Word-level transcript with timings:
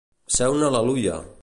Ser 0.37 0.47
un 0.55 0.65
al·leluia. 0.69 1.21